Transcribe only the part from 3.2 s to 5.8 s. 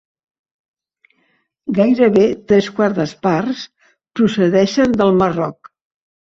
parts procedeixen del Marroc.